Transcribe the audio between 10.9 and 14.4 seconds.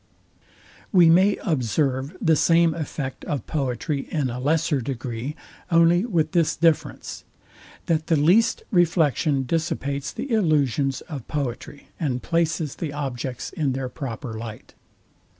of poetry, and Places the objects in their proper